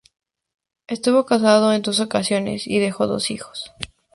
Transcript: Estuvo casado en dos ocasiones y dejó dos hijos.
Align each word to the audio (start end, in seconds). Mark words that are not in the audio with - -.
Estuvo 0.87 1.27
casado 1.27 1.73
en 1.73 1.83
dos 1.83 1.99
ocasiones 1.99 2.65
y 2.65 2.79
dejó 2.79 3.05
dos 3.05 3.29
hijos. 3.29 3.71